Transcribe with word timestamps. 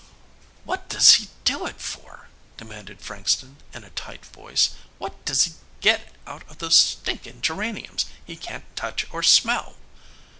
"What 0.63 0.89
does 0.89 1.13
he 1.13 1.29
do 1.45 1.67
it 1.67 1.79
for?" 1.79 2.27
demanded 2.57 3.01
Frankston 3.01 3.57
in 3.71 3.83
a 3.83 3.91
tight 3.91 4.25
voice. 4.25 4.71
"What 4.97 5.23
does 5.25 5.43
he 5.43 5.53
get 5.79 6.11
out 6.25 6.41
of 6.49 6.57
those 6.57 6.75
stinking 6.75 7.41
geraniums 7.43 8.07
he 8.25 8.35
can't 8.35 8.65
touch 8.75 9.05
or 9.11 9.21
smell?" 9.21 9.75